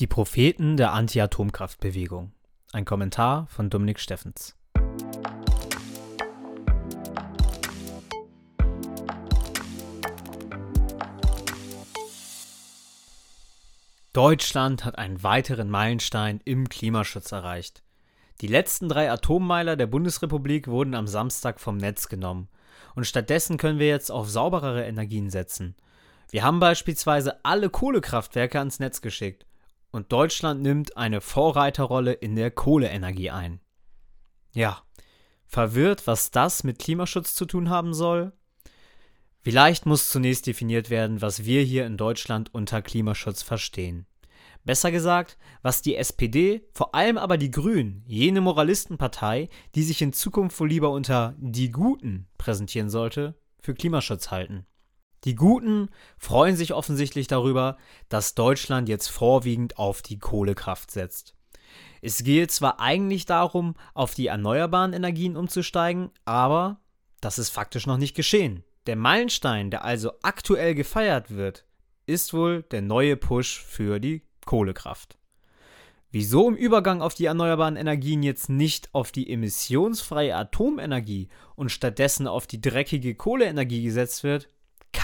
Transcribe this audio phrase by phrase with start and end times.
[0.00, 2.32] Die Propheten der Anti-Atomkraftbewegung.
[2.72, 4.56] Ein Kommentar von Dominik Steffens.
[14.12, 17.84] Deutschland hat einen weiteren Meilenstein im Klimaschutz erreicht.
[18.40, 22.48] Die letzten drei Atommeiler der Bundesrepublik wurden am Samstag vom Netz genommen.
[22.96, 25.76] Und stattdessen können wir jetzt auf sauberere Energien setzen.
[26.32, 29.46] Wir haben beispielsweise alle Kohlekraftwerke ans Netz geschickt.
[29.94, 33.60] Und Deutschland nimmt eine Vorreiterrolle in der Kohleenergie ein.
[34.52, 34.82] Ja,
[35.46, 38.32] verwirrt, was das mit Klimaschutz zu tun haben soll?
[39.42, 44.06] Vielleicht muss zunächst definiert werden, was wir hier in Deutschland unter Klimaschutz verstehen.
[44.64, 50.12] Besser gesagt, was die SPD, vor allem aber die Grünen, jene Moralistenpartei, die sich in
[50.12, 54.66] Zukunft wohl lieber unter die Guten präsentieren sollte, für Klimaschutz halten.
[55.24, 55.88] Die Guten
[56.18, 57.78] freuen sich offensichtlich darüber,
[58.08, 61.34] dass Deutschland jetzt vorwiegend auf die Kohlekraft setzt.
[62.02, 66.80] Es gehe zwar eigentlich darum, auf die erneuerbaren Energien umzusteigen, aber
[67.22, 68.62] das ist faktisch noch nicht geschehen.
[68.86, 71.64] Der Meilenstein, der also aktuell gefeiert wird,
[72.04, 75.16] ist wohl der neue Push für die Kohlekraft.
[76.10, 82.28] Wieso im Übergang auf die erneuerbaren Energien jetzt nicht auf die emissionsfreie Atomenergie und stattdessen
[82.28, 84.48] auf die dreckige Kohleenergie gesetzt wird,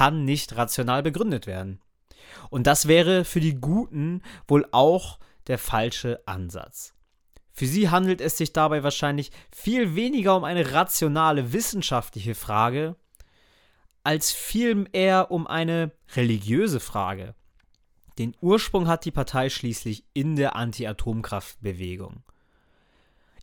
[0.00, 1.78] kann nicht rational begründet werden.
[2.48, 6.94] Und das wäre für die Guten wohl auch der falsche Ansatz.
[7.52, 12.96] Für sie handelt es sich dabei wahrscheinlich viel weniger um eine rationale wissenschaftliche Frage,
[14.02, 17.34] als vielmehr um eine religiöse Frage.
[18.18, 22.22] Den Ursprung hat die Partei schließlich in der Anti-Atomkraftbewegung.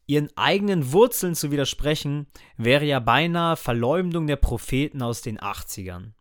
[0.08, 2.26] Ihren eigenen Wurzeln zu widersprechen,
[2.58, 6.14] wäre ja beinahe Verleumdung der Propheten aus den 80ern.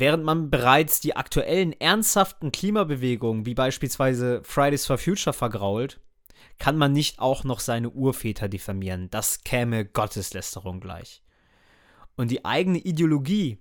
[0.00, 6.00] Während man bereits die aktuellen ernsthaften Klimabewegungen wie beispielsweise Fridays for Future vergrault,
[6.58, 9.10] kann man nicht auch noch seine Urväter diffamieren.
[9.10, 11.24] Das käme Gotteslästerung gleich.
[12.14, 13.58] Und die eigene Ideologie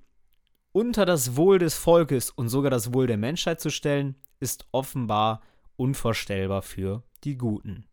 [0.73, 5.41] unter das Wohl des Volkes und sogar das Wohl der Menschheit zu stellen, ist offenbar
[5.75, 7.87] unvorstellbar für die Guten.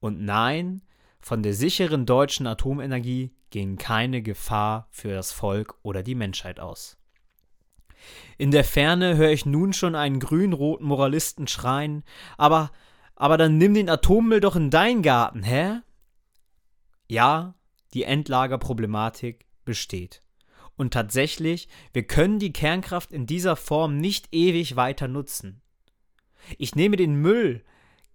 [0.00, 0.80] Und nein,
[1.18, 6.99] von der sicheren deutschen Atomenergie ging keine Gefahr für das Volk oder die Menschheit aus.
[8.38, 12.04] In der Ferne höre ich nun schon einen grün-roten Moralisten schreien,
[12.38, 12.70] aber,
[13.16, 15.80] aber dann nimm den Atommüll doch in deinen Garten, hä?
[17.08, 17.54] Ja,
[17.92, 20.22] die Endlagerproblematik besteht.
[20.76, 25.60] Und tatsächlich, wir können die Kernkraft in dieser Form nicht ewig weiter nutzen.
[26.56, 27.62] Ich nehme den Müll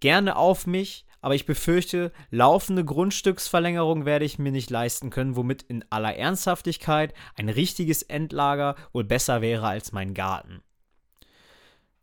[0.00, 5.62] gerne auf mich, aber ich befürchte, laufende Grundstücksverlängerung werde ich mir nicht leisten können, womit
[5.62, 10.62] in aller Ernsthaftigkeit ein richtiges Endlager wohl besser wäre als mein Garten.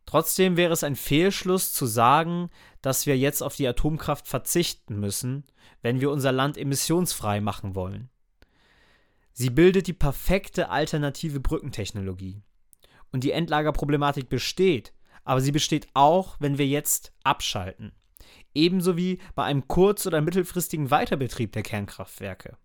[0.06, 2.50] Trotzdem wäre es ein Fehlschluss zu sagen,
[2.82, 5.46] dass wir jetzt auf die Atomkraft verzichten müssen,
[5.82, 8.10] wenn wir unser Land emissionsfrei machen wollen.
[9.32, 12.42] Sie bildet die perfekte alternative Brückentechnologie.
[13.12, 14.94] Und die Endlagerproblematik besteht,
[15.24, 17.94] aber sie besteht auch, wenn wir jetzt abschalten.
[18.54, 22.58] Ebenso wie bei einem kurz- oder mittelfristigen Weiterbetrieb der Kernkraftwerke.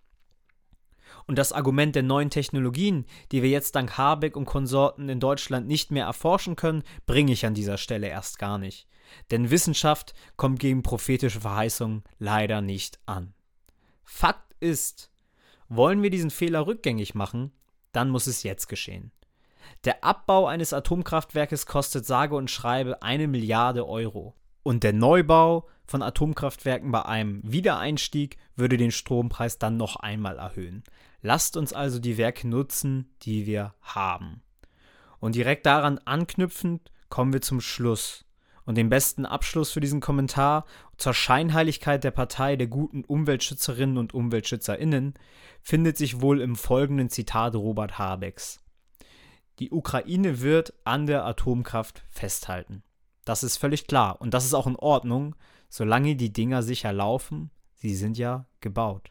[1.27, 5.67] Und das Argument der neuen Technologien, die wir jetzt dank Habeck und Konsorten in Deutschland
[5.67, 8.87] nicht mehr erforschen können, bringe ich an dieser Stelle erst gar nicht.
[9.31, 13.35] Denn Wissenschaft kommt gegen prophetische Verheißungen leider nicht an.
[14.05, 15.11] Fakt ist,
[15.69, 17.53] wollen wir diesen Fehler rückgängig machen,
[17.93, 19.13] dann muss es jetzt geschehen.
[19.85, 24.35] Der Abbau eines Atomkraftwerkes kostet sage und schreibe eine Milliarde Euro.
[24.69, 30.85] Und der Neubau von Atomkraftwerken bei einem Wiedereinstieg würde den Strompreis dann noch einmal erhöhen.
[31.23, 34.43] Lasst uns also die Werke nutzen, die wir haben.
[35.21, 38.27] Und direkt daran anknüpfend kommen wir zum Schluss
[38.67, 40.67] und den besten Abschluss für diesen Kommentar
[40.99, 45.15] zur Scheinheiligkeit der Partei der guten Umweltschützerinnen und Umweltschützerinnen
[45.63, 48.61] findet sich wohl im folgenden Zitat Robert Habecks.
[49.61, 52.83] Die Ukraine wird an der Atomkraft festhalten.
[53.29, 55.35] Das ist völlig klar und das ist auch in Ordnung,
[55.69, 57.51] solange die Dinger sicher laufen.
[57.75, 59.11] Sie sind ja gebaut.